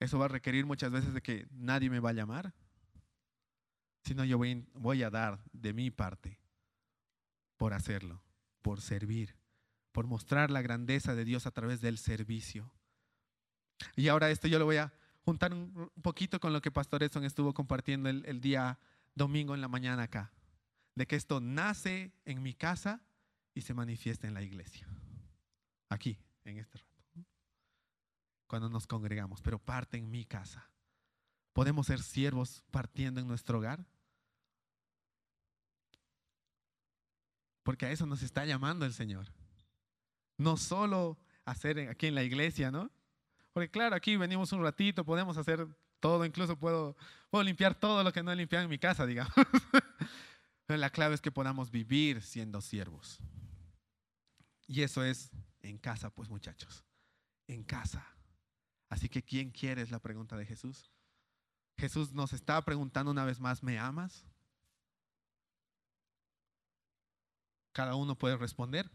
Eso 0.00 0.18
va 0.18 0.26
a 0.26 0.28
requerir 0.28 0.66
muchas 0.66 0.90
veces 0.90 1.14
de 1.14 1.22
que 1.22 1.46
nadie 1.50 1.90
me 1.90 2.00
va 2.00 2.10
a 2.10 2.14
llamar, 2.14 2.54
sino 4.02 4.24
yo 4.24 4.38
voy, 4.38 5.02
a 5.02 5.10
dar 5.10 5.40
de 5.52 5.72
mi 5.72 5.90
parte 5.90 6.38
por 7.56 7.72
hacerlo, 7.72 8.22
por 8.60 8.80
servir 8.80 9.36
por 9.94 10.08
mostrar 10.08 10.50
la 10.50 10.60
grandeza 10.60 11.14
de 11.14 11.24
Dios 11.24 11.46
a 11.46 11.52
través 11.52 11.80
del 11.80 11.98
servicio. 11.98 12.74
Y 13.94 14.08
ahora 14.08 14.28
esto 14.28 14.48
yo 14.48 14.58
lo 14.58 14.64
voy 14.64 14.78
a 14.78 14.92
juntar 15.24 15.54
un 15.54 15.88
poquito 16.02 16.40
con 16.40 16.52
lo 16.52 16.60
que 16.60 16.72
Pastor 16.72 17.04
Edson 17.04 17.22
estuvo 17.22 17.54
compartiendo 17.54 18.08
el, 18.08 18.40
día 18.40 18.80
domingo 19.14 19.54
en 19.54 19.60
la 19.60 19.68
mañana 19.68 20.02
acá, 20.02 20.32
de 20.96 21.06
que 21.06 21.14
esto 21.14 21.40
nace 21.40 22.12
en 22.24 22.42
mi 22.42 22.54
casa 22.54 23.02
y 23.54 23.60
se 23.60 23.72
manifiesta 23.72 24.26
en 24.26 24.34
la 24.34 24.42
iglesia, 24.42 24.88
aquí, 25.88 26.18
en 26.44 26.58
este 26.58 26.78
rato, 26.78 26.93
cuando 28.54 28.68
nos 28.68 28.86
congregamos, 28.86 29.42
pero 29.42 29.58
parte 29.58 29.96
en 29.96 30.08
mi 30.08 30.24
casa. 30.24 30.70
¿Podemos 31.52 31.88
ser 31.88 32.00
siervos 32.00 32.62
partiendo 32.70 33.20
en 33.20 33.26
nuestro 33.26 33.58
hogar? 33.58 33.84
Porque 37.64 37.86
a 37.86 37.90
eso 37.90 38.06
nos 38.06 38.22
está 38.22 38.46
llamando 38.46 38.86
el 38.86 38.94
Señor. 38.94 39.26
No 40.38 40.56
solo 40.56 41.18
hacer 41.44 41.88
aquí 41.88 42.06
en 42.06 42.14
la 42.14 42.22
iglesia, 42.22 42.70
¿no? 42.70 42.92
Porque 43.52 43.72
claro, 43.72 43.96
aquí 43.96 44.16
venimos 44.16 44.52
un 44.52 44.62
ratito, 44.62 45.04
podemos 45.04 45.36
hacer 45.36 45.66
todo, 45.98 46.24
incluso 46.24 46.56
puedo, 46.56 46.96
puedo 47.30 47.42
limpiar 47.42 47.74
todo 47.74 48.04
lo 48.04 48.12
que 48.12 48.22
no 48.22 48.30
he 48.30 48.36
limpiado 48.36 48.62
en 48.62 48.70
mi 48.70 48.78
casa, 48.78 49.04
digamos. 49.04 49.34
Pero 50.66 50.78
la 50.78 50.90
clave 50.90 51.16
es 51.16 51.20
que 51.20 51.32
podamos 51.32 51.72
vivir 51.72 52.22
siendo 52.22 52.60
siervos. 52.60 53.18
Y 54.68 54.82
eso 54.82 55.02
es 55.02 55.32
en 55.60 55.76
casa, 55.76 56.10
pues 56.10 56.28
muchachos, 56.28 56.84
en 57.48 57.64
casa. 57.64 58.13
Así 58.94 59.08
que 59.08 59.24
¿quién 59.24 59.50
quiere? 59.50 59.82
Es 59.82 59.90
la 59.90 59.98
pregunta 59.98 60.36
de 60.36 60.46
Jesús. 60.46 60.88
Jesús 61.76 62.12
nos 62.12 62.32
está 62.32 62.64
preguntando 62.64 63.10
una 63.10 63.24
vez 63.24 63.40
más, 63.40 63.60
¿me 63.64 63.76
amas? 63.76 64.24
Cada 67.72 67.96
uno 67.96 68.16
puede 68.16 68.36
responder 68.36 68.88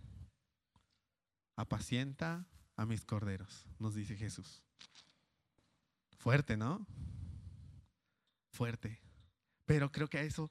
apacienta 1.58 2.46
a 2.78 2.86
mis 2.86 3.04
corderos, 3.04 3.68
nos 3.78 3.94
dice 3.94 4.16
Jesús. 4.16 4.64
Fuerte, 6.18 6.56
¿no? 6.56 6.88
Fuerte. 8.54 9.02
Pero 9.66 9.92
creo 9.92 10.10
que 10.10 10.22
eso 10.22 10.50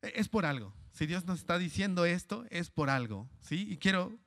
es 0.00 0.30
por 0.30 0.46
algo. 0.46 0.74
Si 0.92 1.04
Dios 1.04 1.26
nos 1.26 1.40
está 1.40 1.58
diciendo 1.58 2.06
esto, 2.06 2.46
es 2.48 2.70
por 2.70 2.88
algo, 2.88 3.28
¿sí? 3.42 3.70
Y 3.70 3.76
quiero 3.76 4.18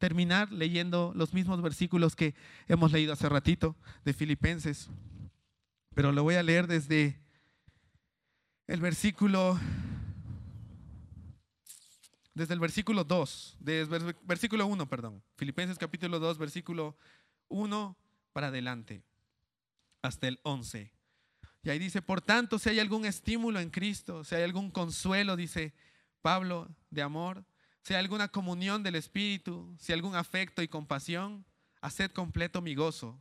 terminar 0.00 0.50
leyendo 0.50 1.12
los 1.14 1.34
mismos 1.34 1.60
versículos 1.60 2.16
que 2.16 2.34
hemos 2.68 2.90
leído 2.90 3.12
hace 3.12 3.28
ratito 3.28 3.76
de 4.02 4.14
Filipenses. 4.14 4.88
Pero 5.94 6.10
lo 6.10 6.22
voy 6.22 6.36
a 6.36 6.42
leer 6.42 6.66
desde 6.66 7.20
el 8.66 8.80
versículo 8.80 9.60
desde 12.32 12.54
el 12.54 12.60
versículo 12.60 13.04
2, 13.04 13.56
desde 13.60 14.14
versículo 14.22 14.66
1, 14.66 14.88
perdón, 14.88 15.22
Filipenses 15.36 15.76
capítulo 15.76 16.18
2, 16.18 16.38
versículo 16.38 16.96
1 17.48 17.96
para 18.32 18.46
adelante, 18.46 19.02
hasta 20.00 20.28
el 20.28 20.40
11. 20.44 20.90
Y 21.62 21.68
ahí 21.68 21.78
dice, 21.78 22.00
por 22.00 22.22
tanto, 22.22 22.58
si 22.58 22.70
hay 22.70 22.78
algún 22.78 23.04
estímulo 23.04 23.60
en 23.60 23.68
Cristo, 23.68 24.24
si 24.24 24.34
hay 24.34 24.44
algún 24.44 24.70
consuelo, 24.70 25.36
dice 25.36 25.74
Pablo, 26.22 26.74
de 26.88 27.02
amor, 27.02 27.44
si 27.82 27.94
hay 27.94 28.00
alguna 28.00 28.28
comunión 28.28 28.82
del 28.82 28.94
Espíritu, 28.94 29.74
si 29.78 29.92
algún 29.92 30.14
afecto 30.14 30.62
y 30.62 30.68
compasión, 30.68 31.44
haced 31.80 32.10
completo 32.12 32.60
mi 32.60 32.74
gozo, 32.74 33.18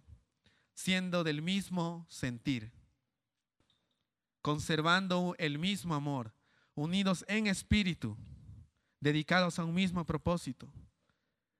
siendo 0.74 1.24
del 1.24 1.42
mismo 1.42 2.06
sentir, 2.10 2.72
conservando 4.42 5.36
el 5.38 5.60
mismo 5.60 5.96
amor, 5.96 6.34
unidos 6.76 7.26
en 7.28 7.48
espíritu 7.48 8.18
dedicados 9.00 9.60
a 9.60 9.66
un 9.66 9.74
mismo 9.74 10.06
propósito. 10.06 10.72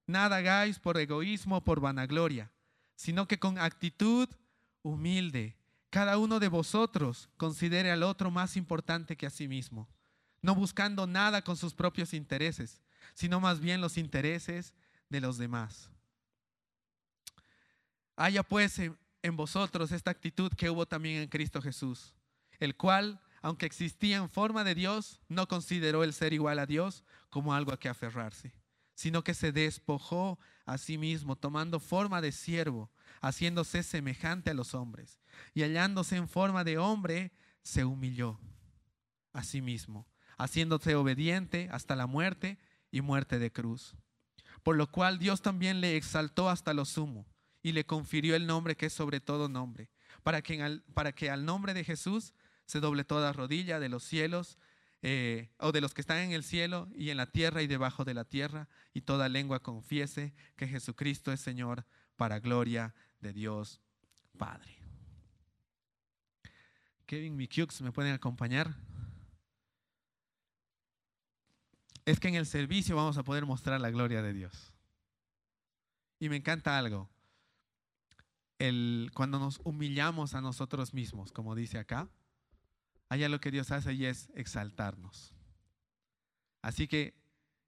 Nada 0.08 0.38
hagáis 0.38 0.80
por 0.80 0.98
egoísmo 0.98 1.58
o 1.58 1.64
por 1.64 1.80
vanagloria, 1.80 2.52
sino 2.96 3.28
que 3.28 3.40
con 3.40 3.58
actitud 3.58 4.28
humilde, 4.82 5.58
cada 5.90 6.18
uno 6.18 6.40
de 6.40 6.48
vosotros 6.48 7.30
considere 7.38 7.92
al 7.92 8.04
otro 8.04 8.32
más 8.32 8.58
importante 8.58 9.16
que 9.16 9.26
a 9.26 9.30
sí 9.30 9.48
mismo, 9.48 9.88
no 10.42 10.56
buscando 10.56 11.08
nada 11.08 11.42
con 11.44 11.58
sus 11.58 11.74
propios 11.74 12.14
intereses, 12.14 12.82
sino 13.14 13.40
más 13.40 13.60
bien 13.60 13.82
los 13.82 13.98
intereses 13.98 14.74
de 15.10 15.22
los 15.22 15.38
demás. 15.38 15.90
Haya 18.16 18.44
pues 18.44 18.80
en 19.22 19.36
vosotros 19.36 19.92
esta 19.92 20.12
actitud 20.12 20.52
que 20.54 20.70
hubo 20.70 20.86
también 20.86 21.22
en 21.22 21.30
Cristo 21.30 21.62
Jesús, 21.62 22.16
el 22.60 22.76
cual, 22.76 23.22
aunque 23.42 23.66
existía 23.66 24.18
en 24.18 24.30
forma 24.30 24.64
de 24.64 24.76
Dios, 24.76 25.22
no 25.28 25.48
consideró 25.48 26.04
el 26.04 26.14
ser 26.14 26.34
igual 26.34 26.60
a 26.60 26.66
Dios 26.66 27.04
como 27.30 27.54
algo 27.54 27.74
a 27.74 27.80
que 27.80 27.90
aferrarse, 27.90 28.54
sino 28.96 29.24
que 29.24 29.34
se 29.34 29.52
despojó 29.52 30.40
a 30.66 30.78
sí 30.78 30.98
mismo, 30.98 31.36
tomando 31.36 31.80
forma 31.80 32.22
de 32.22 32.32
siervo, 32.32 32.92
haciéndose 33.22 33.84
semejante 33.84 34.52
a 34.52 34.54
los 34.54 34.74
hombres, 34.74 35.20
y 35.54 35.64
hallándose 35.64 36.16
en 36.16 36.28
forma 36.28 36.64
de 36.64 36.78
hombre, 36.78 37.32
se 37.64 37.86
humilló 37.86 38.40
a 39.34 39.44
sí 39.44 39.62
mismo, 39.62 40.08
haciéndose 40.38 40.96
obediente 40.96 41.70
hasta 41.72 41.96
la 41.96 42.08
muerte 42.08 42.58
y 42.92 43.02
muerte 43.02 43.40
de 43.40 43.52
cruz. 43.52 43.96
Por 44.64 44.76
lo 44.76 44.92
cual 44.92 45.20
Dios 45.20 45.42
también 45.42 45.82
le 45.82 45.96
exaltó 45.96 46.50
hasta 46.50 46.74
lo 46.74 46.86
sumo 46.86 47.26
y 47.62 47.72
le 47.72 47.86
confirió 47.86 48.36
el 48.36 48.48
nombre 48.48 48.76
que 48.76 48.88
es 48.88 48.94
sobre 48.94 49.20
todo 49.20 49.50
nombre, 49.50 49.90
para 50.24 50.42
que, 50.42 50.62
al, 50.62 50.84
para 50.94 51.14
que 51.14 51.30
al 51.30 51.46
nombre 51.46 51.74
de 51.74 51.84
Jesús 51.84 52.34
se 52.66 52.80
doble 52.80 53.04
toda 53.04 53.34
rodilla 53.34 53.80
de 53.80 53.90
los 53.90 54.04
cielos 54.04 54.58
eh, 55.02 55.50
o 55.58 55.72
de 55.72 55.82
los 55.82 55.94
que 55.94 56.02
están 56.02 56.18
en 56.18 56.32
el 56.34 56.44
cielo 56.44 56.90
y 56.94 57.10
en 57.10 57.18
la 57.18 57.32
tierra 57.32 57.62
y 57.62 57.68
debajo 57.68 58.04
de 58.04 58.14
la 58.14 58.26
tierra, 58.26 58.68
y 58.94 59.02
toda 59.02 59.30
lengua 59.30 59.62
confiese 59.62 60.34
que 60.56 60.68
Jesucristo 60.68 61.32
es 61.32 61.40
Señor 61.40 61.86
para 62.18 62.40
gloria 62.40 62.94
de 63.22 63.32
Dios 63.32 63.80
Padre. 64.38 64.78
Kevin 67.06 67.36
Mikiux, 67.38 67.82
¿me 67.82 67.92
pueden 67.92 68.14
acompañar? 68.14 68.76
Es 72.10 72.20
que 72.20 72.28
en 72.28 72.34
el 72.34 72.48
servicio 72.48 72.96
vamos 72.96 73.20
a 73.20 73.24
poder 73.24 73.46
mostrar 73.46 73.80
la 73.80 73.92
gloria 73.92 74.24
de 74.24 74.34
Dios. 74.34 74.74
Y 76.20 76.28
me 76.28 76.38
encanta 76.38 76.76
algo. 76.76 77.08
El, 78.58 79.12
cuando 79.14 79.38
nos 79.38 79.62
humillamos 79.64 80.34
a 80.34 80.42
nosotros 80.42 80.92
mismos, 80.96 81.32
como 81.32 81.54
dice 81.54 81.78
acá, 81.78 82.10
allá 83.10 83.30
lo 83.30 83.40
que 83.40 83.52
Dios 83.52 83.70
hace 83.70 83.94
y 83.94 84.08
es 84.08 84.32
exaltarnos. 84.34 85.36
Así 86.64 86.88
que 86.88 87.14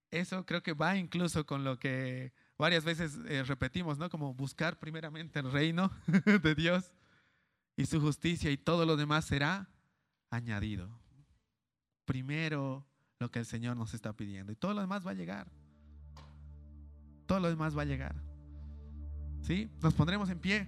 eso 0.09 0.43
creo 0.43 0.63
que 0.63 0.73
va 0.73 0.97
incluso 0.97 1.45
con 1.45 1.63
lo 1.63 1.77
que 1.77 2.33
varias 2.57 2.83
veces 2.83 3.19
eh, 3.27 3.43
repetimos, 3.43 3.99
¿no? 3.99 4.09
Como 4.09 4.33
buscar 4.33 4.79
primeramente 4.79 5.37
el 5.37 5.51
reino 5.51 5.91
de 6.41 6.55
Dios 6.55 6.91
y 7.77 7.85
su 7.85 8.01
justicia 8.01 8.49
y 8.49 8.57
todo 8.57 8.87
lo 8.87 8.97
demás 8.97 9.25
será 9.25 9.69
añadido. 10.31 10.89
Primero 12.05 12.90
lo 13.21 13.29
que 13.29 13.37
el 13.37 13.45
Señor 13.45 13.77
nos 13.77 13.93
está 13.93 14.13
pidiendo 14.13 14.51
y 14.51 14.55
todo 14.55 14.73
lo 14.73 14.81
demás 14.81 15.05
va 15.05 15.11
a 15.11 15.13
llegar. 15.13 15.47
Todo 17.27 17.39
lo 17.39 17.49
demás 17.49 17.77
va 17.77 17.83
a 17.83 17.85
llegar. 17.85 18.15
¿Sí? 19.43 19.69
Nos 19.79 19.93
pondremos 19.93 20.27
en 20.31 20.39
pie. 20.39 20.67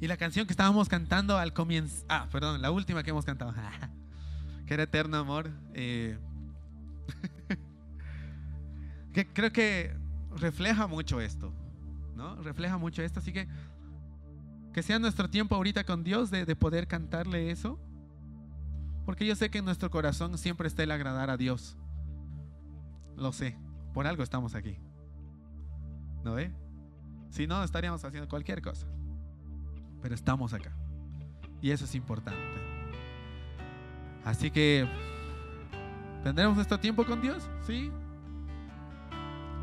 Y 0.00 0.06
la 0.06 0.16
canción 0.16 0.46
que 0.46 0.54
estábamos 0.54 0.88
cantando 0.88 1.36
al 1.36 1.52
comienzo, 1.52 2.02
ah, 2.08 2.28
perdón, 2.32 2.62
la 2.62 2.70
última 2.70 3.02
que 3.02 3.10
hemos 3.10 3.26
cantado, 3.26 3.52
que 4.66 4.72
era 4.72 4.84
Eterno 4.84 5.18
Amor, 5.18 5.50
eh, 5.74 6.18
creo 9.34 9.52
que 9.52 9.94
refleja 10.34 10.86
mucho 10.86 11.20
esto, 11.20 11.52
¿no? 12.16 12.36
Refleja 12.36 12.78
mucho 12.78 13.02
esto, 13.02 13.20
así 13.20 13.34
que 13.34 13.46
que 14.72 14.82
sea 14.82 14.98
nuestro 14.98 15.28
tiempo 15.28 15.54
ahorita 15.54 15.84
con 15.84 16.04
Dios 16.04 16.30
de, 16.30 16.44
de 16.44 16.56
poder 16.56 16.86
cantarle 16.86 17.50
eso, 17.50 17.78
porque 19.04 19.26
yo 19.26 19.34
sé 19.34 19.50
que 19.50 19.58
en 19.58 19.64
nuestro 19.64 19.90
corazón 19.90 20.36
siempre 20.38 20.68
está 20.68 20.82
el 20.82 20.90
agradar 20.90 21.30
a 21.30 21.36
Dios, 21.36 21.76
lo 23.16 23.32
sé, 23.32 23.58
por 23.92 24.06
algo 24.06 24.22
estamos 24.22 24.54
aquí, 24.54 24.78
¿no 26.24 26.34
ve? 26.34 26.52
Si 27.30 27.46
no, 27.46 27.62
estaríamos 27.62 28.04
haciendo 28.04 28.28
cualquier 28.28 28.60
cosa 28.60 28.86
pero 30.02 30.14
estamos 30.14 30.52
acá. 30.52 30.72
Y 31.60 31.70
eso 31.70 31.84
es 31.84 31.94
importante. 31.94 32.40
Así 34.24 34.50
que, 34.50 34.86
¿tendremos 36.22 36.56
nuestro 36.56 36.78
tiempo 36.78 37.04
con 37.04 37.20
Dios? 37.20 37.48
Sí. 37.66 37.90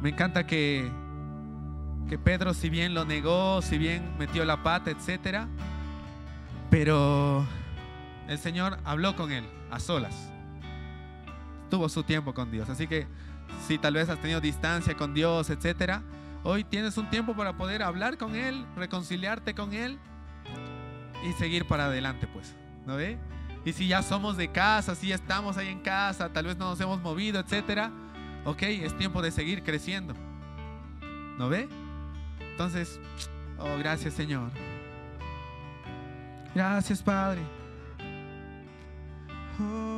Me 0.02 0.10
encanta 0.10 0.46
que, 0.46 0.91
que 2.08 2.17
Pedro, 2.17 2.54
si 2.54 2.70
bien 2.70 2.93
lo 2.93 3.06
negó, 3.06 3.62
si 3.62 3.78
bien 3.78 4.17
metió 4.17 4.46
la 4.46 4.63
pata, 4.63 4.91
etcétera, 4.91 5.48
pero 6.70 7.46
el 8.28 8.38
Señor 8.38 8.80
habló 8.84 9.15
con 9.15 9.32
él 9.32 9.46
a 9.72 9.80
solas. 9.80 10.32
Tuvo 11.70 11.89
su 11.89 12.04
tiempo 12.04 12.34
con 12.34 12.50
Dios. 12.50 12.70
Así 12.70 12.88
que, 12.88 13.08
si 13.67 13.78
tal 13.78 13.96
vez 13.96 14.10
has 14.10 14.20
tenido 14.20 14.39
distancia 14.41 14.96
con 14.96 15.13
Dios, 15.13 15.50
etcétera, 15.50 16.02
hoy 16.43 16.63
tienes 16.63 16.98
un 16.98 17.10
tiempo 17.10 17.36
para 17.36 17.58
poder 17.58 17.84
hablar 17.84 18.17
con 18.17 18.36
Él, 18.36 18.65
reconciliarte 18.76 19.54
con 19.54 19.74
Él 19.74 20.00
y 21.28 21.34
seguir 21.34 21.67
para 21.67 21.86
adelante, 21.86 22.28
pues, 22.28 22.56
¿no 22.86 22.96
ve? 22.96 23.17
Y 23.65 23.74
si 23.74 23.88
ya 23.88 24.02
somos 24.02 24.38
de 24.38 24.50
casa, 24.50 24.96
si 24.96 25.12
estamos 25.12 25.58
ahí 25.58 25.67
en 25.67 25.80
casa, 25.80 26.32
tal 26.32 26.46
vez 26.46 26.58
no 26.58 26.70
nos 26.70 26.80
hemos 26.80 27.02
movido, 27.02 27.39
etcétera, 27.39 27.91
ok, 28.46 28.63
es 28.63 28.98
tiempo 28.98 29.22
de 29.22 29.32
seguir 29.32 29.63
creciendo, 29.63 30.13
¿no 31.38 31.50
ve? 31.50 31.67
Entonces, 32.58 33.00
oh, 33.60 33.78
gracias 33.78 34.15
Señor. 34.15 34.50
Gracias 36.56 37.04
Padre. 37.04 37.41
Oh. 39.62 39.96